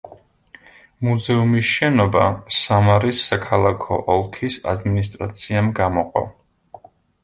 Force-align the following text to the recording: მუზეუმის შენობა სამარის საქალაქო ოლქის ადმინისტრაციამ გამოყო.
მუზეუმის 1.07 1.67
შენობა 1.73 2.25
სამარის 2.61 3.23
საქალაქო 3.29 4.03
ოლქის 4.17 4.61
ადმინისტრაციამ 4.77 5.75
გამოყო. 5.83 6.31